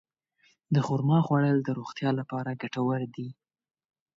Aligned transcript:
د 0.73 0.75
خرما 0.85 1.19
خوړل 1.25 1.57
د 1.63 1.69
روغتیا 1.79 2.09
لپاره 2.19 2.57
ګټور 2.61 3.01
دي. 3.15 3.29